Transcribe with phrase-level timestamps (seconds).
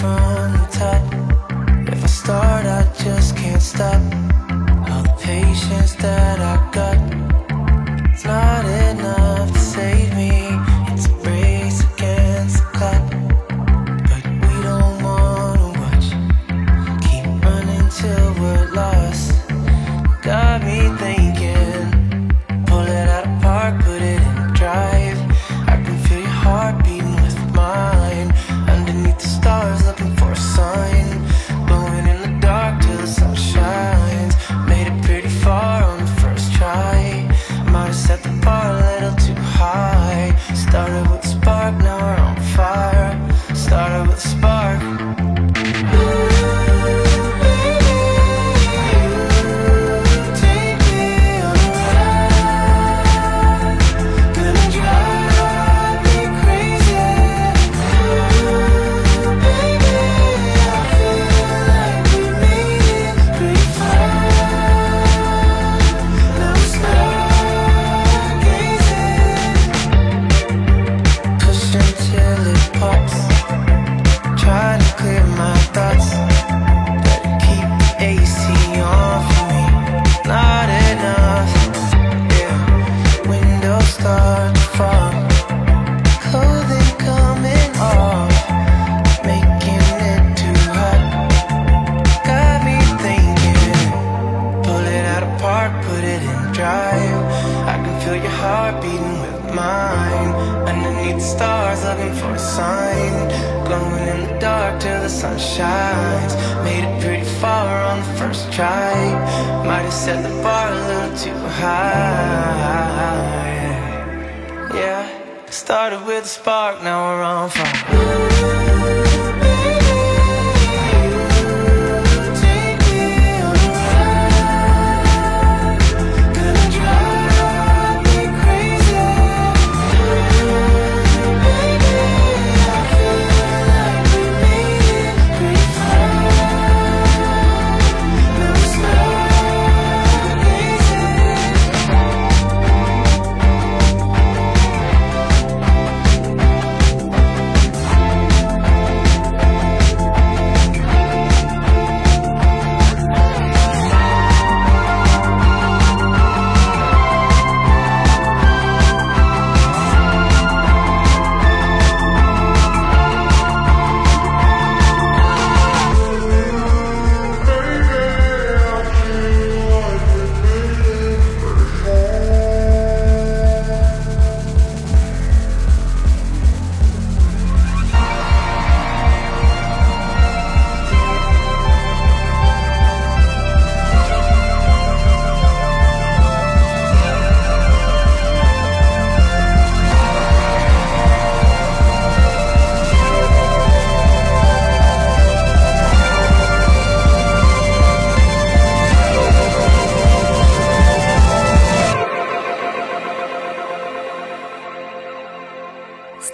[0.00, 1.02] from the top.
[1.92, 4.00] If I start, I just can't stop.
[4.88, 7.09] All the patience that I got,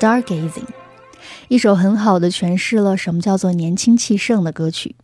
[0.06, 0.68] Stargazing，
[1.48, 4.94] 一首很好的诠释了什么叫做年轻气盛的歌曲。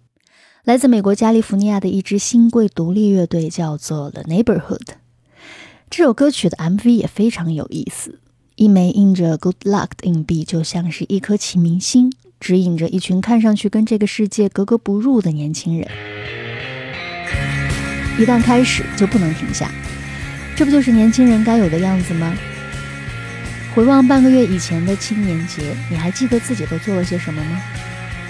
[0.63, 4.87] 来自美国加利福尼亚的一支新贵独立乐队叫做 The Neighborhood。
[5.91, 8.21] 这首歌曲的 MV 也非常有意思，
[8.55, 15.89] 一枚印着 Good Luck 的硬币就像是一颗启明星，指引着一群看上去跟这个世界格格不入的年轻人。
[18.21, 19.69] 一旦开始就不能停下，
[20.55, 22.33] 这不就是年轻人该有的样子吗？
[23.75, 27.59] 回望半个月以前的青年节，你还记得自己都做了些什么吗？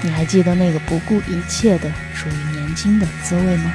[0.01, 3.73] 你还记得那个不顾一切的属于年轻的滋味吗？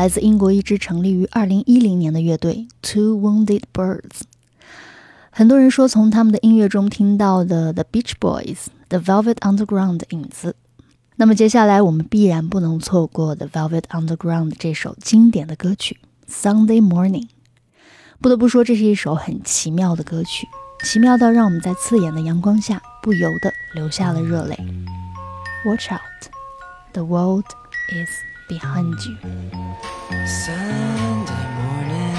[0.00, 4.22] 来自英国一支成立于二零一零年的乐队 Two Wounded Birds。
[5.30, 10.56] 很多人说从他们的音乐中听到的 The Beach Boys、The Velvet Underground 的影子。
[11.16, 17.28] 那么接下来我们必然不能错过 The Velvet Underground 这首经典的歌曲 Sunday Morning。
[18.22, 20.48] 不得不说，这是一首很奇妙的歌曲，
[20.82, 24.56] 奇妙到让我们在刺眼的阳光下不由得流下了热泪。
[25.66, 26.30] Watch out,
[26.94, 27.44] the world
[27.90, 28.08] is
[28.48, 29.89] behind you.
[30.10, 32.16] Sunday morning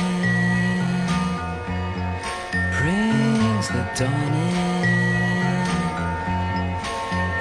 [2.80, 5.68] brings the dawn in.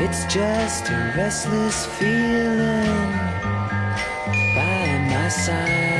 [0.05, 3.12] It's just a restless feeling
[4.56, 6.00] by my side.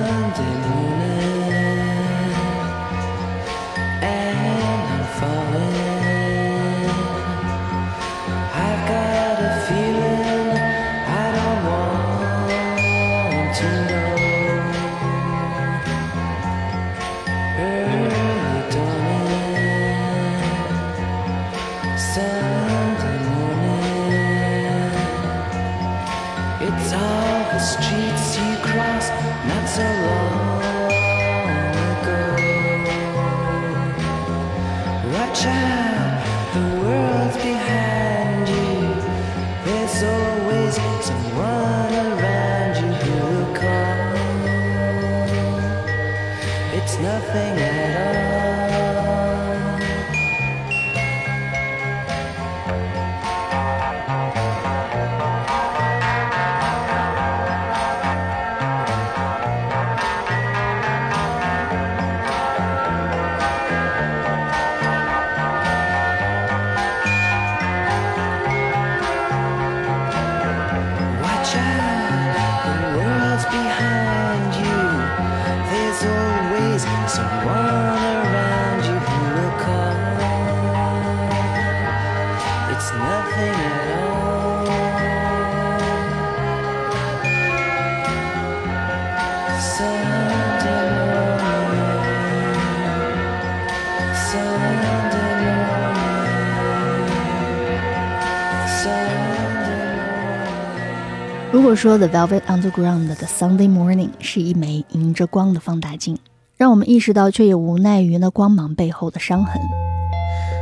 [101.71, 106.17] 果说 The Velvet Underground 的 Sunday Morning 是一枚迎着光的放大镜，
[106.57, 109.53] 让我们意识到，却也无奈于那光芒背后的伤痕。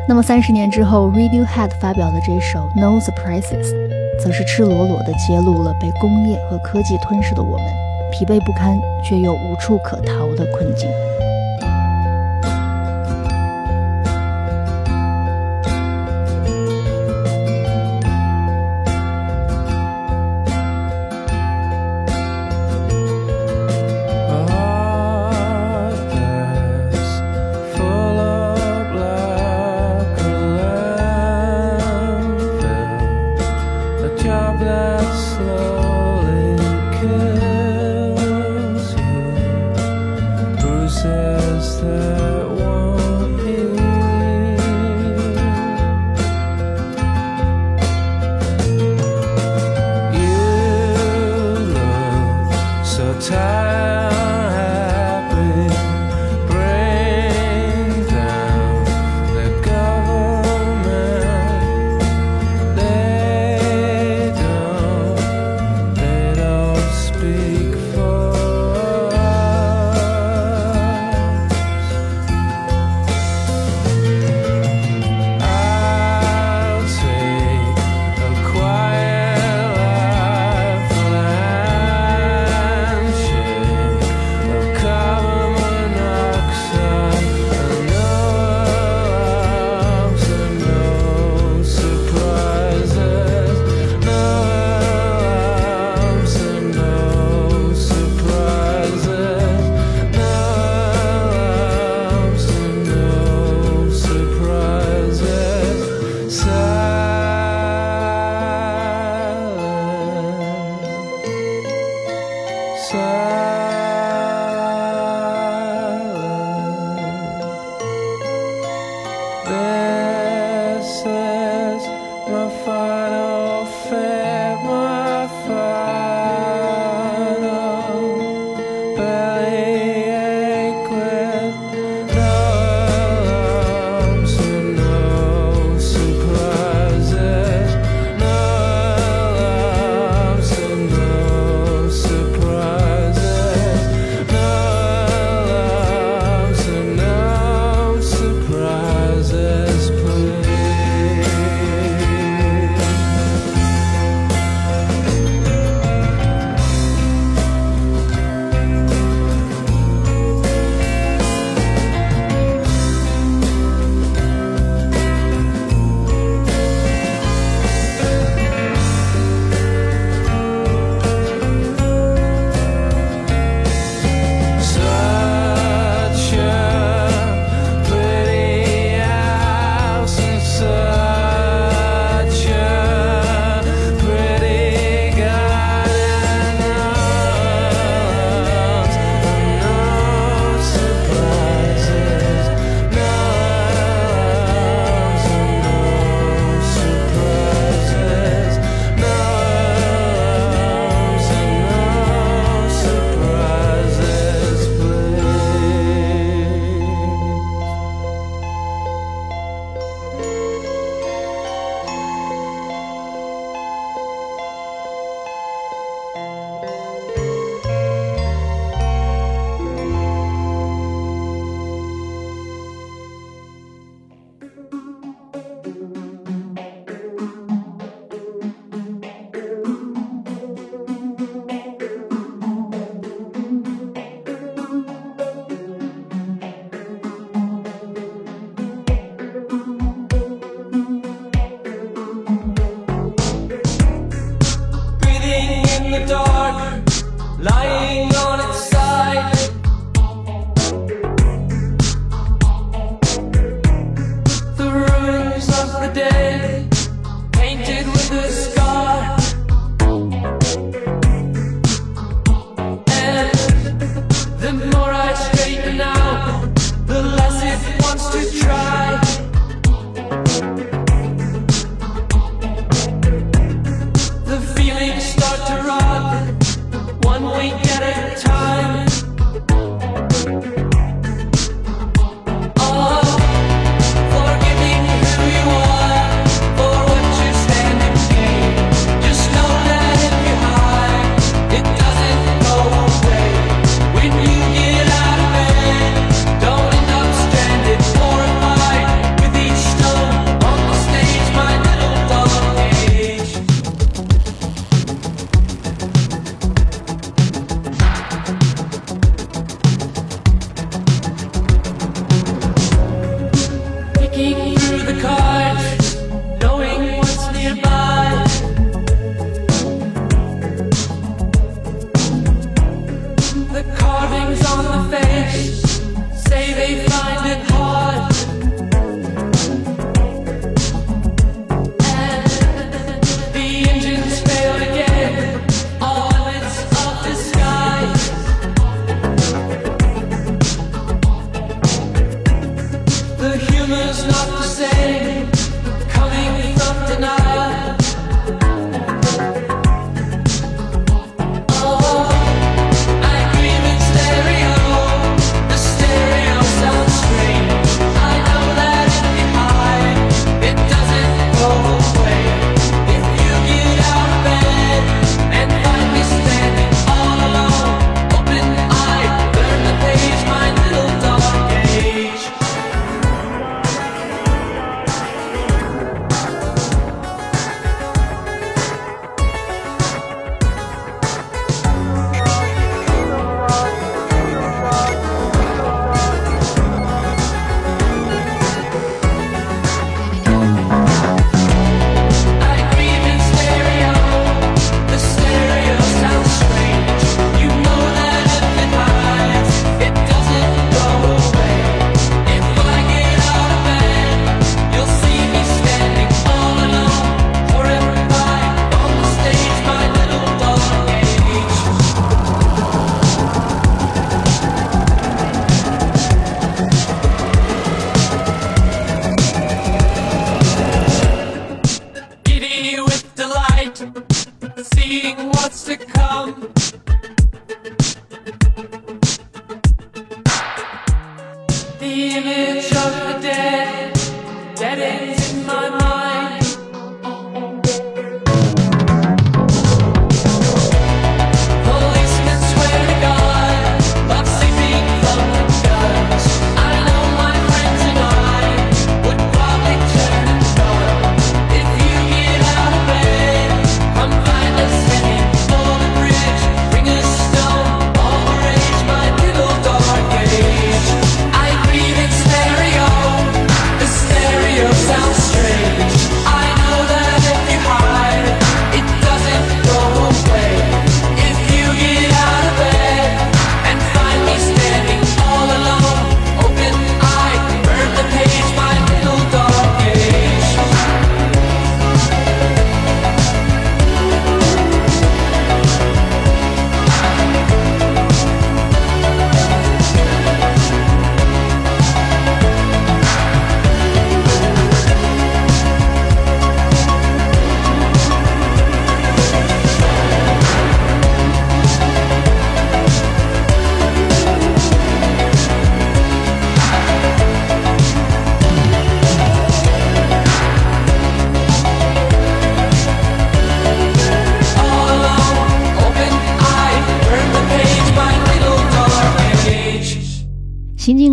[0.07, 3.71] 那么三十年之后，Radiohead 发表的这首 No Surprises，
[4.23, 7.65] 则是赤裸裸地揭露了被工业和科技吞噬的我们，
[8.11, 10.87] 疲惫不堪却又无处可逃的困境。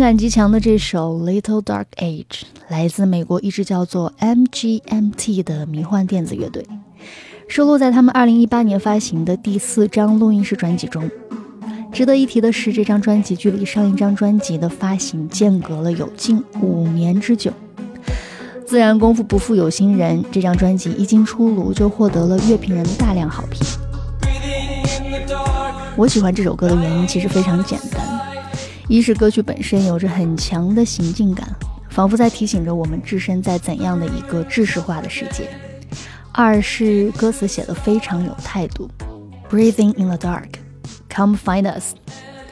[0.07, 2.23] 感极强的这首《Little Dark Age》
[2.69, 6.65] 来自美国一支叫做 MGMT 的迷幻电子乐队，
[7.49, 11.11] 收录在他们2018年发行的第四张录音室专辑中。
[11.91, 17.51] 值得一提的是，这张专辑距离上一张专辑的发行间隔了有近五年之久。
[18.65, 23.61] 自然功夫不负有心人，这张专辑一经出炉就获得了乐评人的大量好评。
[25.97, 28.36] 我喜欢这首歌的原因其实非常简单。
[28.88, 31.48] 一是歌曲本身有着很强的行进感，
[31.90, 35.44] 仿佛在提醒着我们置身在怎样的一个制式化的世界；
[36.32, 38.90] 二是歌词写的非常有态度，
[39.50, 40.54] Breathing in the dark,
[41.08, 41.94] come find us,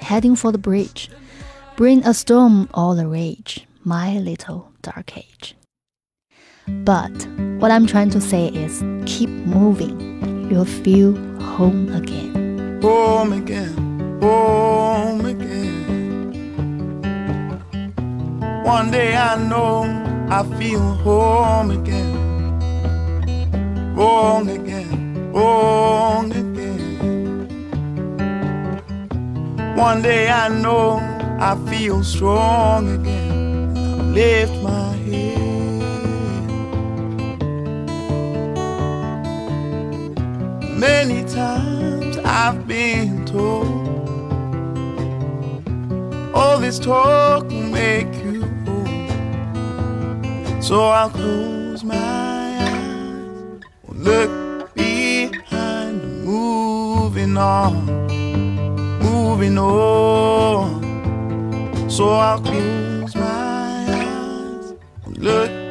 [0.00, 1.08] heading for the bridge,
[1.76, 5.54] bring a storm all the rage, my little dark age.
[6.84, 7.26] But
[7.58, 12.50] what I'm trying to say is keep moving, you'll feel home again
[12.80, 15.63] home again, home again.
[18.65, 19.83] One day I know
[20.27, 22.15] I feel home again,
[23.95, 27.47] wrong again, wrong again.
[29.75, 30.97] One day I know
[31.39, 34.15] I feel strong again.
[34.15, 35.37] Lift my head.
[40.75, 43.85] Many times I've been told.
[46.33, 48.24] All this talk will make.
[50.65, 57.85] So I'll close my eyes, look behind, moving on,
[58.99, 60.81] moving on.
[61.87, 64.73] So I'll close my eyes,
[65.19, 65.64] look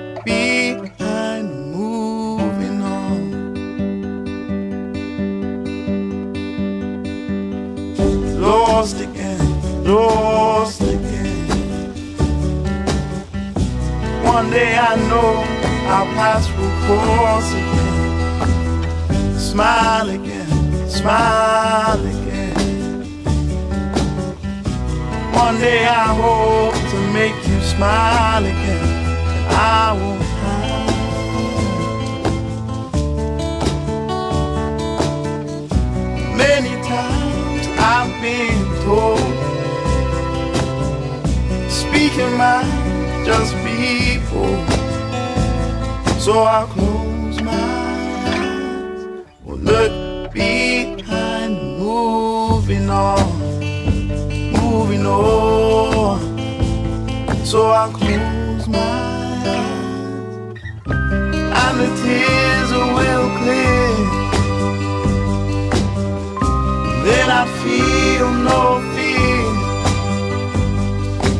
[67.36, 68.60] I feel no
[68.94, 69.46] fear,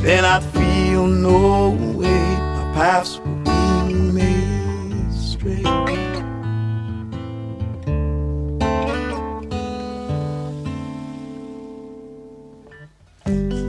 [0.03, 2.25] then I feel no way.
[2.57, 5.65] My paths will be made straight.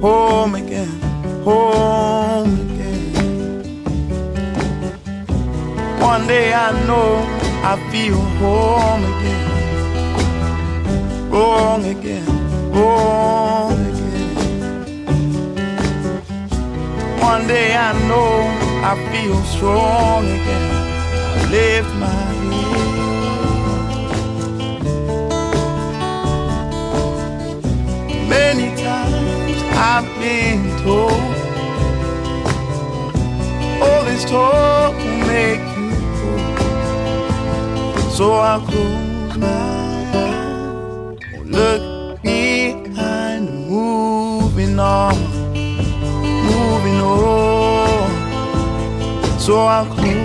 [0.02, 0.94] Home again,
[1.44, 3.14] home again.
[6.00, 7.24] One day I know
[7.64, 9.35] I feel home again.
[11.36, 12.26] Wrong again,
[12.71, 14.36] wrong again.
[17.19, 18.48] One day I know
[18.82, 20.71] I feel strong again.
[21.36, 22.56] I lift my head.
[28.30, 31.21] Many times I've been told
[33.84, 36.56] all this talk will make you cold.
[38.13, 39.05] So I'll close
[41.56, 45.36] look behind, moving on
[46.46, 48.10] moving on.
[49.39, 50.25] So I'll close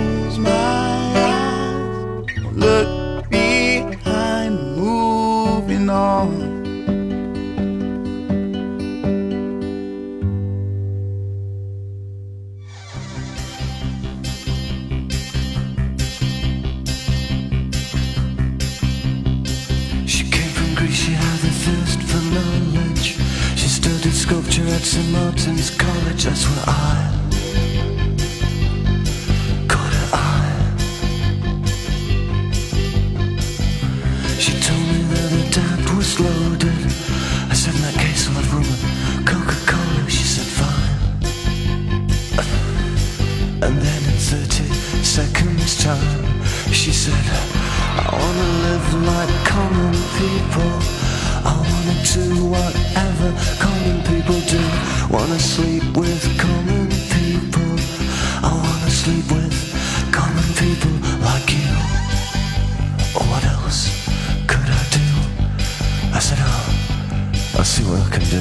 [67.61, 68.41] I'll see what I can do.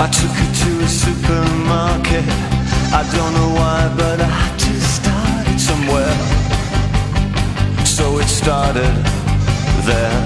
[0.00, 2.24] I took her to a supermarket.
[2.96, 6.16] I don't know why, but I had to start it somewhere
[7.84, 8.94] so it started
[9.84, 10.20] there.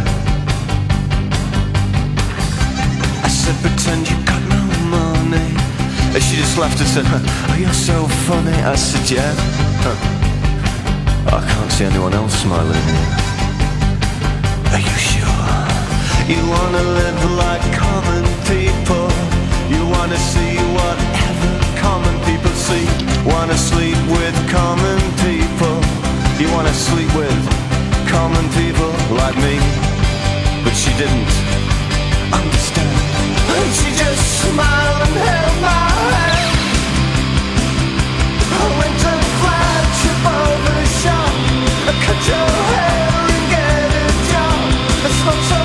[3.27, 4.63] I said, pretend you got no
[4.95, 5.57] money.
[6.15, 8.55] And she just laughed and said, oh, you're so funny.
[8.63, 9.35] I said, yeah.
[11.27, 13.22] I can't see anyone else smiling here.
[14.73, 15.53] Are you sure?
[16.33, 19.07] You wanna live like common people.
[19.69, 22.87] You wanna see whatever common people see.
[23.29, 25.77] Wanna sleep with common people.
[26.41, 27.37] You wanna sleep with
[28.09, 29.61] common people like me.
[30.65, 31.33] But she didn't
[32.33, 32.97] understand.
[33.53, 35.85] And she just smiled and held my
[36.17, 36.49] hand.
[38.57, 41.33] I went to flagship over the shop.
[41.89, 43.12] I cut your hair
[45.25, 45.62] I smoke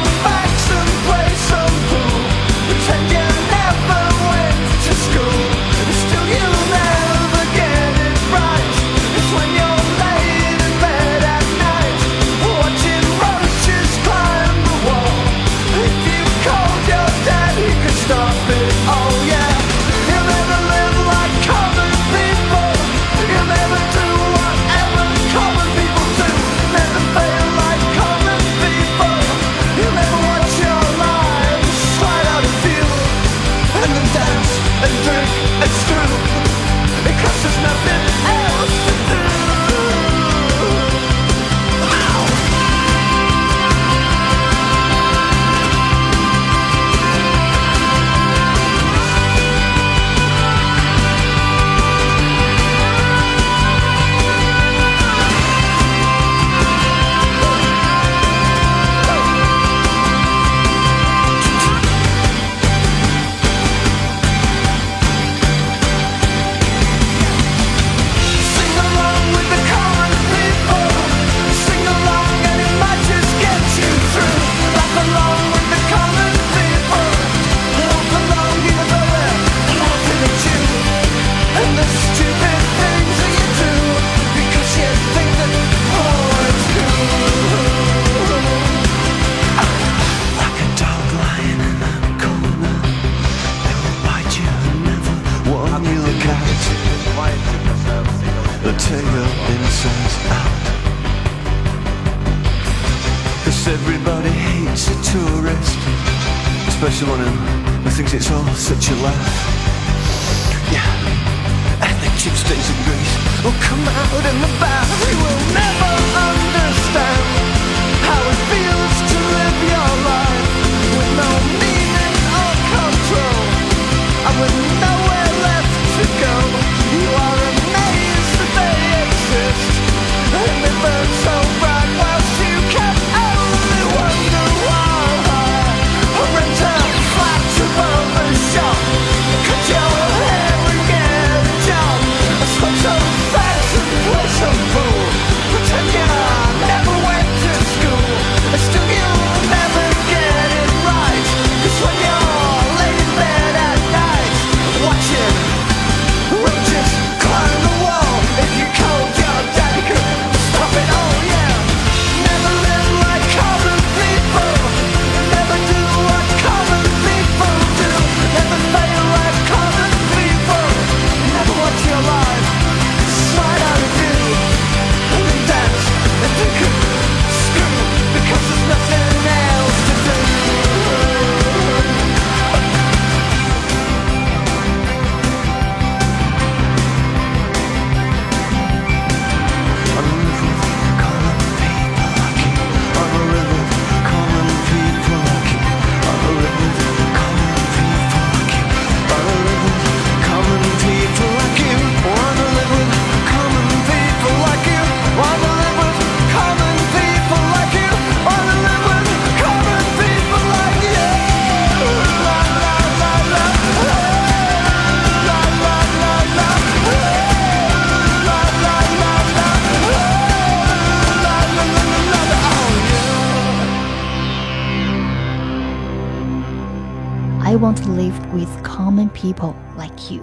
[229.17, 230.21] people like you。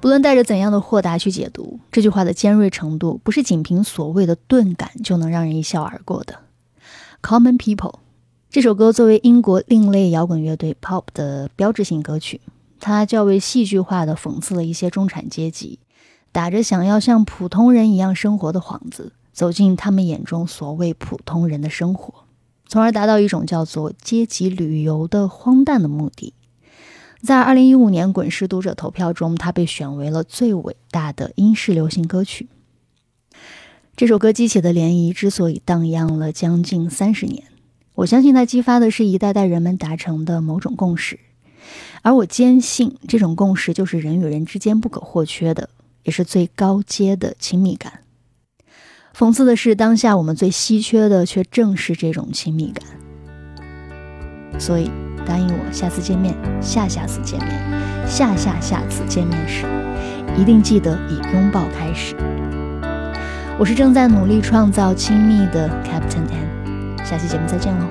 [0.00, 6.38] 不论带着怎样的豁达去解读这句话的尖锐程度，不是仅凭所谓的钝感就能让人一笑而过的。
[7.22, 7.94] Common People
[8.50, 12.40] 这首歌作为英国另类摇滚乐队 Pop 的标志性歌曲，
[12.78, 15.78] 它较为戏剧化的讽刺了一些中产阶级
[16.30, 22.12] 打着想要像普通人一样生活的幌子，走进他们眼中所谓普通人的生活。
[22.68, 26.34] 从而达到一种叫做阶级旅游的荒诞的目的。
[27.24, 32.48] 在二零一五年滚石读者投票中，它被选为了最伟大的英式流行歌曲。
[33.96, 37.44] 这首歌激起的涟漪之所以荡漾了将近三十年，
[37.94, 41.18] 我相信它激发的是一代代人们达成的某种共识，
[42.02, 45.70] 而我坚信这种共识就是人与人之间不可或缺的，
[46.02, 48.00] 也是最高阶的亲密感。
[49.16, 52.84] 讽刺的是，当下我们最稀缺的却正是这种亲密感。
[54.58, 54.90] 所以。
[55.26, 57.50] 答应我，下次见面，下下次见面，
[58.06, 59.64] 下下下次见面时，
[60.36, 62.14] 一定记得以拥抱开始。
[63.58, 67.86] 我是正在努力创造亲密的 Captain N，下期节目再见喽，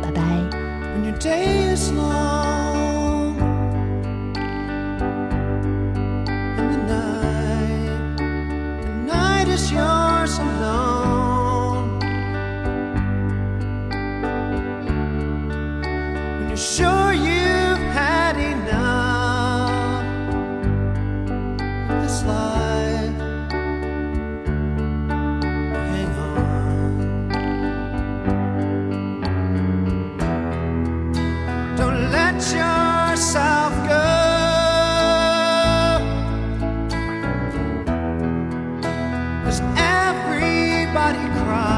[0.00, 0.22] 拜拜。
[10.28, 10.95] Cause
[41.08, 41.75] everybody hurts.